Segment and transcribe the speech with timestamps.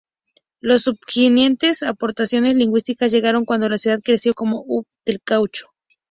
[0.61, 5.67] Las subsiguientes aportaciones lingüísticas llegaron cuando la ciudad creció como "hub" del caucho.